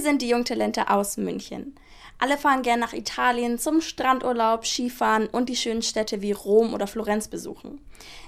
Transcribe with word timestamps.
Wir 0.00 0.04
sind 0.04 0.22
die 0.22 0.30
Jungtalente 0.30 0.88
aus 0.88 1.18
München. 1.18 1.74
Alle 2.16 2.38
fahren 2.38 2.62
gern 2.62 2.80
nach 2.80 2.94
Italien 2.94 3.58
zum 3.58 3.82
Strandurlaub, 3.82 4.64
Skifahren 4.64 5.26
und 5.26 5.50
die 5.50 5.56
schönen 5.56 5.82
Städte 5.82 6.22
wie 6.22 6.32
Rom 6.32 6.72
oder 6.72 6.86
Florenz 6.86 7.28
besuchen. 7.28 7.82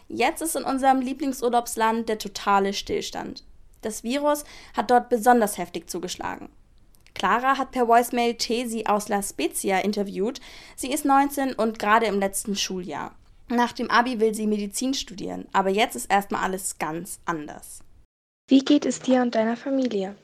Jetzt 0.07 0.43
ist 0.43 0.55
in 0.55 0.65
unserem 0.65 1.01
Lieblingsurlaubsland 1.01 2.11
der 2.11 2.19
totale 2.19 2.75
Stillstand. 2.75 3.45
Das 3.81 4.05
Virus 4.05 4.45
hat 4.77 4.91
dort 4.91 5.09
besonders 5.09 5.57
heftig 5.57 5.89
zugeschlagen. 5.89 6.51
Clara 7.15 7.57
hat 7.57 7.71
per 7.71 7.89
Voicemail 7.89 8.35
Tesi 8.35 8.85
aus 8.85 9.09
La 9.09 9.23
Spezia 9.23 9.79
interviewt. 9.79 10.43
Sie 10.77 10.93
ist 10.93 11.07
19 11.07 11.55
und 11.55 11.79
gerade 11.79 12.05
im 12.05 12.21
letzten 12.21 12.55
Schuljahr. 12.55 13.15
Nach 13.49 13.73
dem 13.73 13.91
Abi 13.91 14.21
will 14.21 14.35
sie 14.35 14.47
Medizin 14.47 14.93
studieren, 14.93 15.49
aber 15.55 15.71
jetzt 15.71 15.97
ist 15.97 16.11
erstmal 16.11 16.43
alles 16.43 16.77
ganz 16.79 17.19
anders. 17.25 17.81
Wie 18.47 18.63
geht 18.63 18.85
es 18.85 19.01
dir 19.01 19.23
und 19.23 19.35
deiner 19.35 19.57
Familie? 19.57 20.17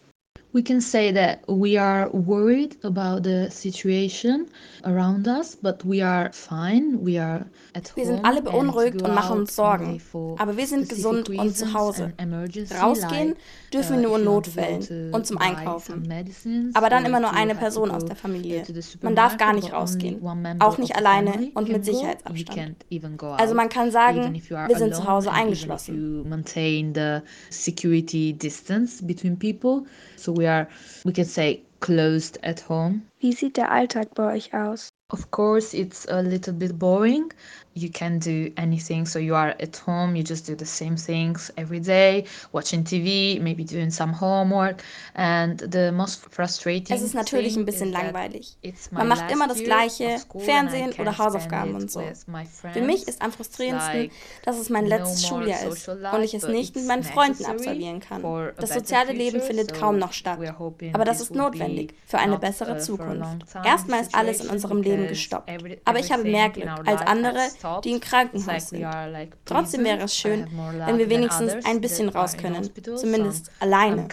We 0.52 0.62
can 0.62 0.80
say 0.80 1.12
that 1.12 1.40
we 1.46 1.76
are 1.78 2.10
worried 2.12 2.76
about 2.82 3.22
the 3.22 3.50
situation 3.50 4.46
around 4.84 5.28
us, 5.28 5.56
but 5.56 5.84
we 5.84 6.02
are 6.02 6.32
fine. 6.32 6.98
We 7.04 7.20
are 7.20 7.44
at 7.74 7.94
wir 7.96 8.06
sind 8.06 8.24
alle 8.24 8.42
beunruhigt 8.42 9.02
und 9.02 9.14
machen 9.14 9.40
uns 9.40 9.54
Sorgen. 9.54 10.00
Aber 10.38 10.56
wir 10.56 10.66
sind 10.66 10.88
gesund 10.88 11.28
und 11.28 11.56
zu 11.56 11.74
Hause. 11.74 12.12
Rausgehen 12.80 13.34
dürfen 13.72 14.00
wir 14.00 14.08
nur 14.08 14.18
in 14.18 14.24
Notfällen 14.24 15.12
und 15.12 15.26
zum 15.26 15.38
Einkaufen. 15.38 16.10
Aber 16.74 16.88
dann 16.88 17.04
immer 17.04 17.20
nur 17.20 17.32
eine 17.32 17.54
Person 17.54 17.90
aus 17.90 18.04
der 18.04 18.16
Familie. 18.16 18.64
Man 19.02 19.14
darf 19.14 19.36
gar 19.36 19.52
nicht 19.52 19.72
rausgehen. 19.72 20.20
Auch 20.60 20.78
nicht 20.78 20.96
alleine 20.96 21.50
und 21.54 21.68
mit 21.68 21.84
Sicherheitsabstand. 21.84 22.86
Also 23.36 23.54
man 23.54 23.68
kann 23.68 23.90
sagen, 23.90 24.34
wir 24.34 24.76
sind 24.78 24.94
zu 24.94 25.06
Hause 25.06 25.30
eingeschlossen. 25.30 26.24
We 30.38 30.46
are, 30.46 30.68
we 31.04 31.12
can 31.12 31.24
say, 31.24 31.64
closed 31.80 32.38
at 32.44 32.60
home. 32.60 33.02
Wie 33.18 33.32
sieht 33.32 33.56
der 33.56 33.72
Alltag 33.72 34.14
bei 34.14 34.34
euch 34.34 34.54
aus? 34.54 34.88
Of 35.10 35.30
course, 35.30 35.72
it's 35.72 36.04
a 36.10 36.20
little 36.20 36.52
bit 36.52 36.78
boring. 36.78 37.32
You 37.72 37.88
can 37.88 38.18
do 38.18 38.52
anything. 38.58 39.06
So 39.06 39.18
you 39.18 39.34
are 39.34 39.54
at 39.58 39.74
home, 39.86 40.16
you 40.16 40.22
just 40.22 40.46
do 40.46 40.54
the 40.54 40.66
same 40.66 40.96
things 40.96 41.50
every 41.56 41.80
day, 41.80 42.26
watching 42.52 42.84
TV, 42.84 43.40
maybe 43.40 43.64
doing 43.64 43.90
some 43.90 44.12
homework. 44.12 44.82
And 45.14 45.58
the 45.60 45.92
most 45.92 46.26
frustrating 46.30 46.94
es 46.94 47.02
ist 47.02 47.14
natürlich 47.14 47.56
ein 47.56 47.64
bisschen 47.64 47.90
langweilig. 47.90 48.58
Man 48.90 49.08
macht 49.08 49.30
immer 49.30 49.48
das 49.48 49.62
Gleiche, 49.62 50.18
Fernsehen 50.40 50.92
oder 50.98 51.16
Hausaufgaben 51.16 51.74
und 51.74 51.90
so. 51.90 52.02
Für 52.72 52.82
mich 52.82 53.08
ist 53.08 53.22
am 53.22 53.32
frustrierendsten, 53.32 54.10
dass 54.42 54.58
es 54.58 54.68
mein 54.68 54.84
letztes 54.84 55.26
Schuljahr 55.26 55.62
ist 55.68 55.88
und 55.88 56.22
ich 56.22 56.34
es 56.34 56.46
nicht 56.46 56.76
mit 56.76 56.86
meinen 56.86 57.04
Freunden 57.04 57.46
absolvieren 57.46 58.00
kann. 58.00 58.22
Das 58.58 58.74
soziale 58.74 59.14
Leben 59.14 59.40
findet 59.40 59.72
kaum 59.72 59.98
noch 59.98 60.12
statt. 60.12 60.38
Aber 60.92 61.04
das 61.06 61.22
ist 61.22 61.34
notwendig 61.34 61.94
für 62.04 62.18
eine 62.18 62.38
bessere 62.38 62.74
uh, 62.74 62.78
Zukunft. 62.78 63.46
Erstmal 63.64 64.02
ist 64.02 64.14
alles 64.14 64.40
in 64.40 64.50
unserem 64.50 64.82
Leben 64.82 64.97
gestoppt. 65.06 65.50
Aber 65.84 65.98
ich 65.98 66.10
habe 66.10 66.24
mehr 66.24 66.50
Glück 66.50 66.68
als 66.84 67.02
andere, 67.02 67.48
die 67.84 67.92
im 67.92 68.00
Krankenhaus 68.00 68.70
sind. 68.70 68.86
Trotzdem 69.44 69.84
wäre 69.84 70.02
es 70.02 70.16
schön, 70.16 70.48
wenn 70.86 70.98
wir 70.98 71.08
wenigstens 71.08 71.54
ein 71.64 71.80
bisschen 71.80 72.08
raus 72.08 72.36
können, 72.36 72.68
zumindest 72.96 73.50
alleine. 73.60 74.08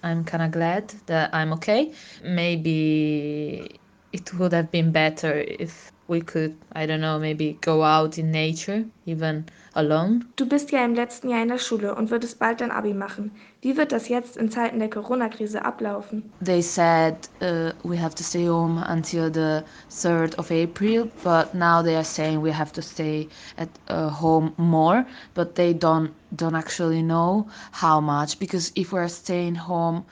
I'm 0.00 0.24
kind 0.24 0.42
of 0.42 0.52
glad 0.52 0.94
that 1.06 1.32
I'm 1.32 1.52
okay. 1.52 1.92
Maybe 2.22 3.68
it 4.12 4.38
would 4.38 4.52
have 4.52 4.68
been 4.70 4.92
better 4.92 5.44
if 5.60 5.92
we 6.08 6.22
could, 6.22 6.56
I 6.72 6.86
don't 6.86 7.00
know, 7.00 7.18
maybe 7.18 7.58
go 7.60 7.84
out 7.84 8.16
in 8.18 8.30
nature, 8.30 8.84
even 9.04 9.44
alone. 9.74 10.24
Du 10.36 10.46
bist 10.46 10.72
ja 10.72 10.84
im 10.84 10.94
letzten 10.94 11.28
Jahr 11.28 11.42
in 11.42 11.48
der 11.48 11.58
Schule 11.58 11.94
und 11.94 12.10
würdest 12.10 12.38
bald 12.38 12.60
dein 12.60 12.70
Abi 12.70 12.94
machen. 12.94 13.30
Wie 13.60 13.76
wird 13.76 13.92
das 13.92 14.08
jetzt 14.08 14.36
in 14.38 14.50
Zeiten 14.50 14.78
der 14.78 14.88
Corona-Krise 14.88 15.64
ablaufen? 15.64 16.32
They 16.42 16.62
said 16.62 17.14
uh, 17.42 17.72
we 17.84 18.00
have 18.00 18.14
to 18.14 18.24
stay 18.24 18.48
home 18.48 18.82
until 18.88 19.30
the 19.30 19.62
3rd 19.90 20.36
of 20.38 20.50
April, 20.50 21.08
but 21.22 21.54
now 21.54 21.82
they 21.82 21.94
are 21.94 22.04
saying 22.04 22.42
we 22.42 22.52
have 22.52 22.72
to 22.72 22.82
stay 22.82 23.28
at 23.56 23.68
uh, 23.88 24.08
home 24.08 24.52
more, 24.56 25.04
but 25.34 25.54
they 25.54 25.74
don't 25.74 26.10
don't 26.36 26.54
actually 26.54 27.02
know 27.02 27.46
how 27.72 28.00
much 28.00 28.38
because 28.38 28.70
if 28.74 28.92
we're 28.92 29.08
staying 29.08 29.54
home 29.54 30.04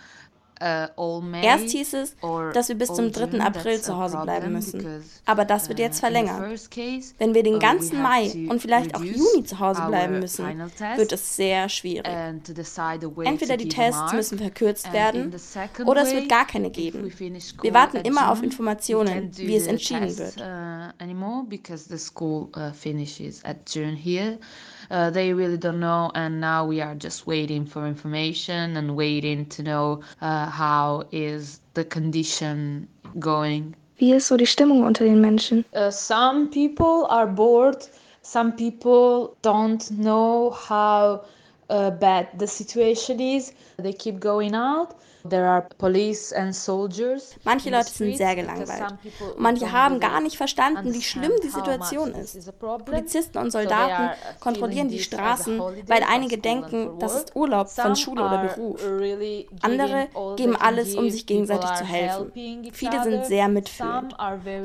Erst 0.58 1.70
hieß 1.70 1.94
es, 1.94 2.16
dass 2.54 2.68
wir 2.68 2.76
bis 2.76 2.92
zum 2.92 3.12
3. 3.12 3.40
April 3.40 3.80
zu 3.80 3.96
Hause 3.96 4.18
bleiben 4.22 4.52
müssen. 4.52 5.04
Aber 5.26 5.44
das 5.44 5.68
wird 5.68 5.78
jetzt 5.78 5.98
uh, 5.98 6.00
verlängert. 6.00 6.40
Wenn 7.18 7.34
wir 7.34 7.42
den 7.42 7.56
uh, 7.56 7.58
ganzen 7.58 8.00
Mai 8.00 8.46
und 8.48 8.60
vielleicht 8.60 8.94
auch 8.94 9.02
Juni 9.02 9.44
zu 9.44 9.58
Hause 9.58 9.82
bleiben 9.86 10.20
müssen, 10.20 10.46
wird 10.96 11.12
es 11.12 11.36
sehr 11.36 11.68
schwierig. 11.68 12.06
Entweder 12.06 13.56
die 13.56 13.68
Tests 13.68 14.12
müssen 14.12 14.38
verkürzt 14.38 14.92
werden 14.92 15.34
oder 15.84 16.02
es 16.02 16.14
wird 16.14 16.28
gar 16.28 16.46
keine 16.46 16.70
geben. 16.70 17.12
Wir 17.62 17.74
warten 17.74 17.98
immer 17.98 18.30
auf 18.30 18.42
Informationen, 18.42 19.30
wie 19.36 19.56
es 19.56 19.66
entschieden 19.66 20.16
wird. 20.16 20.36
Uh, 24.90 25.10
they 25.10 25.32
really 25.32 25.56
don't 25.56 25.80
know 25.80 26.10
and 26.14 26.40
now 26.40 26.64
we 26.64 26.80
are 26.80 26.94
just 26.94 27.26
waiting 27.26 27.64
for 27.66 27.86
information 27.86 28.76
and 28.76 28.96
waiting 28.96 29.46
to 29.46 29.62
know 29.62 30.00
uh, 30.20 30.46
how 30.50 31.04
is 31.12 31.60
the 31.74 31.84
condition 31.84 32.88
going 33.18 33.74
Wie 33.98 34.12
ist 34.12 34.26
so 34.26 34.36
die 34.36 34.46
Stimmung 34.46 34.84
unter 34.84 35.04
den 35.04 35.20
Menschen? 35.22 35.64
Uh, 35.72 35.90
some 35.90 36.50
people 36.50 37.06
are 37.08 37.26
bored. 37.26 37.88
Some 38.22 38.52
people 38.52 39.34
don't 39.40 39.90
know 39.92 40.50
how 40.50 41.22
uh, 41.70 41.90
bad 41.92 42.28
the 42.38 42.46
situation 42.46 43.20
is. 43.20 43.54
They 43.78 43.94
keep 43.94 44.20
going 44.20 44.54
out. 44.54 44.96
Manche 47.44 47.70
Leute 47.70 47.90
sind 47.90 48.16
sehr 48.16 48.34
gelangweilt. 48.36 48.98
Und 49.20 49.40
manche 49.40 49.72
haben 49.72 50.00
gar 50.00 50.20
nicht 50.20 50.36
verstanden, 50.36 50.92
wie 50.92 51.02
schlimm 51.02 51.32
die 51.42 51.48
Situation 51.48 52.12
ist. 52.12 52.36
Polizisten 52.58 53.38
und 53.38 53.50
Soldaten 53.50 54.16
kontrollieren 54.40 54.88
die 54.88 55.00
Straßen, 55.00 55.60
weil 55.86 56.02
einige 56.08 56.38
denken, 56.38 56.98
das 56.98 57.14
ist 57.14 57.36
Urlaub 57.36 57.68
von 57.68 57.96
Schule 57.96 58.24
oder 58.24 58.38
Beruf. 58.38 58.80
Andere 59.62 60.08
geben 60.36 60.56
alles, 60.56 60.94
um 60.94 61.10
sich 61.10 61.26
gegenseitig 61.26 61.70
zu 61.74 61.84
helfen. 61.84 62.32
Viele 62.72 63.02
sind 63.02 63.26
sehr 63.26 63.48
mitfühlend. 63.48 64.16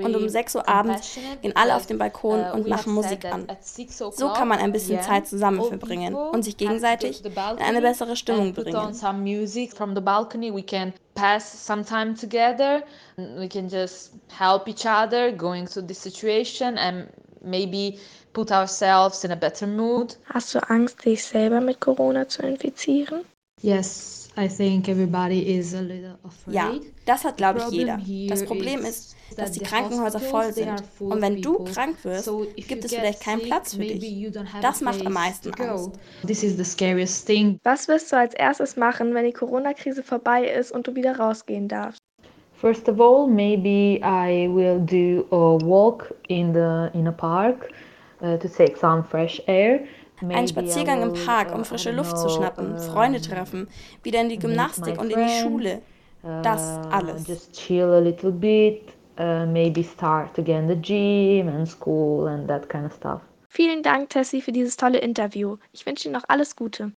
Und 0.04 0.16
um 0.16 0.30
6 0.30 0.56
Uhr 0.56 0.68
abends 0.68 1.18
gehen 1.42 1.56
alle 1.56 1.76
auf 1.76 1.86
den 1.86 1.98
Balkon 1.98 2.40
uh, 2.40 2.54
und 2.54 2.68
machen 2.68 2.94
Musik 2.94 3.26
an. 3.26 3.48
So 4.12 4.30
kann 4.30 4.48
man 4.48 4.60
ein 4.60 4.72
bisschen 4.72 5.02
Zeit 5.02 5.28
zusammen 5.28 5.64
verbringen 5.64 6.16
und 6.16 6.44
sich 6.44 6.58
gegenseitig 6.58 7.24
in 7.26 7.34
eine 7.62 7.82
bessere 7.82 8.16
Stimmung 8.16 8.54
bringen 8.54 8.94
we 10.52 10.62
can 10.62 10.94
pass 11.16 11.46
some 11.60 11.84
time 11.84 12.16
together. 12.16 12.84
We 13.18 13.48
can 13.48 13.70
just 13.70 14.14
help 14.30 14.68
each 14.68 14.86
other 14.86 15.32
going 15.32 15.68
through 15.68 15.88
this 15.88 16.00
situation 16.00 16.78
and 16.78 17.10
maybe 17.44 18.00
put 18.34 18.52
ourselves 18.52 19.24
in 19.24 19.32
a 19.32 19.36
better 19.36 19.68
mood. 19.68 20.16
Hast 20.26 20.54
du 20.54 20.60
angst 20.70 21.04
dich 21.06 21.24
selber 21.24 21.62
mit 21.62 21.80
corona 21.80 22.28
zu 22.28 22.44
infizieren 22.44 23.26
yes 23.62 24.22
I 24.38 24.48
think 24.48 24.88
everybody 24.88 25.58
is 25.58 25.74
a 25.74 25.82
little 25.82 26.18
afraid. 26.24 26.56
Ja, 26.56 26.72
das 27.06 27.26
hat, 27.26 27.38
glaube 27.38 27.60
ich, 27.60 27.72
jeder. 27.72 28.00
Das 28.30 28.46
Problem 28.46 28.80
ist, 28.82 29.16
dass 29.36 29.52
die 29.52 29.60
Krankenhäuser 29.60 30.20
voll 30.20 30.54
sind. 30.54 30.72
Und 31.00 31.22
wenn 31.22 31.42
du 31.42 31.66
krank 31.66 31.98
wirst, 32.04 32.30
gibt 32.56 32.86
es 32.86 32.94
vielleicht 32.94 33.22
keinen 33.22 33.42
Platz 33.42 33.76
für 33.76 33.82
dich. 33.82 34.32
Das 34.62 34.82
macht 34.82 35.06
am 35.06 35.14
meisten 35.14 35.54
Angst. 35.56 35.92
This 36.26 36.44
is 36.44 36.56
the 36.56 36.64
scariest 36.64 37.28
thing. 37.28 37.60
Was 37.64 37.88
wirst 37.90 38.12
du 38.12 38.18
als 38.18 38.34
erstes 38.34 38.78
machen, 38.78 39.14
wenn 39.14 39.26
die 39.26 39.34
Corona-Krise 39.34 40.02
vorbei 40.02 40.46
ist 40.46 40.72
und 40.72 40.88
du 40.88 40.96
wieder 40.96 41.18
rausgehen 41.18 41.68
darfst? 41.68 42.00
First 42.54 42.88
of 42.88 43.00
all, 43.02 43.28
maybe 43.28 44.00
I 44.04 44.48
will 44.48 44.80
do 44.80 45.26
a 45.32 45.58
walk 45.66 46.14
in 46.28 46.54
the 46.54 46.90
in 46.98 47.08
a 47.08 47.12
park 47.12 47.72
uh, 48.22 48.38
to 48.38 48.48
take 48.48 48.78
some 48.78 49.04
fresh 49.04 49.42
air. 49.48 49.82
Ein 50.30 50.48
Spaziergang 50.48 51.02
im 51.02 51.14
Park, 51.26 51.54
um 51.54 51.66
frische 51.66 51.92
Luft 51.92 52.18
zu 52.18 52.30
schnappen, 52.30 52.78
Freunde 52.78 53.22
treffen, 53.22 53.68
wieder 54.04 54.22
in 54.22 54.30
die 54.30 54.40
Gymnastik 54.40 55.00
und 55.00 55.12
in 55.12 55.20
die 55.20 55.42
Schule. 55.42 55.82
Das 56.44 56.62
uh, 56.62 56.90
alles. 56.90 57.28
Just 57.28 57.54
chill 57.54 57.86
a 57.86 58.00
little 58.00 58.32
bit, 58.32 58.94
uh, 59.20 59.46
maybe 59.46 59.84
start 59.84 60.38
again 60.38 60.68
the 60.68 60.76
gym 60.76 61.48
and 61.48 61.68
school 61.68 62.28
and 62.28 62.48
that 62.48 62.70
kind 62.70 62.86
of 62.86 62.94
stuff. 62.94 63.22
Vielen 63.54 63.84
Dank, 63.84 64.10
Tessie, 64.10 64.42
für 64.42 64.54
dieses 64.54 64.78
tolle 64.78 65.00
Interview. 65.00 65.58
Ich 65.74 65.86
wünsche 65.86 66.08
Ihnen 66.08 66.14
noch 66.14 66.24
alles 66.30 66.56
Gute. 66.56 66.90